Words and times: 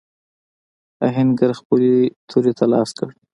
آهنګر 1.07 1.51
خپلې 1.59 1.95
تورې 2.29 2.53
ته 2.57 2.65
لاس 2.73 2.89
کړ. 2.97 3.09